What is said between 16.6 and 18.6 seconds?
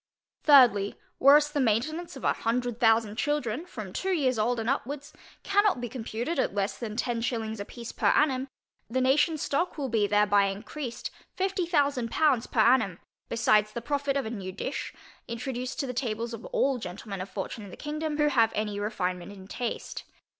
gentlemen of fortune in the kingdom, who have